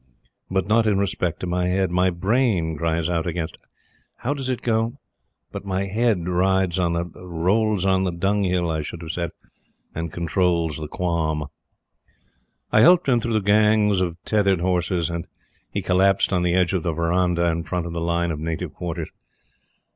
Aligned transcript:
But 0.49 0.65
not 0.65 0.87
in 0.87 0.97
respect 0.97 1.41
to 1.41 1.45
my 1.45 1.67
head. 1.67 1.91
'My 1.91 2.09
brain 2.09 2.75
cries 2.75 3.07
out 3.07 3.27
against' 3.27 3.59
how 4.15 4.33
does 4.33 4.49
it 4.49 4.63
go? 4.63 4.97
But 5.51 5.63
my 5.63 5.85
head 5.85 6.27
rides 6.27 6.79
on 6.79 6.93
the 6.93 7.05
rolls 7.05 7.85
on 7.85 8.03
the 8.03 8.09
dung 8.11 8.43
hill 8.43 8.67
I 8.71 8.81
should 8.81 9.03
have 9.03 9.11
said, 9.11 9.29
and 9.93 10.11
controls 10.11 10.77
the 10.77 10.87
qualm." 10.87 11.45
I 12.71 12.81
helped 12.81 13.07
him 13.07 13.19
through 13.19 13.33
the 13.33 13.41
gangs 13.41 14.01
of 14.01 14.17
tethered 14.25 14.61
horses 14.61 15.07
and 15.07 15.27
he 15.69 15.83
collapsed 15.83 16.33
on 16.33 16.41
the 16.41 16.55
edge 16.55 16.73
of 16.73 16.81
the 16.81 16.93
verandah 16.93 17.51
in 17.51 17.63
front 17.63 17.85
of 17.85 17.93
the 17.93 18.01
line 18.01 18.31
of 18.31 18.39
native 18.39 18.73
quarters. 18.73 19.11